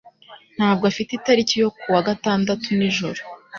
[0.57, 3.21] ntabwo afite itariki yo kuwa gatandatu nijoro